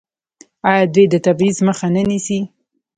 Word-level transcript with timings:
آیا 0.69 0.83
دوی 0.93 1.05
د 1.09 1.15
تبعیض 1.25 1.57
مخه 1.67 1.87
نه 1.95 2.03
نیسي؟ 2.09 2.39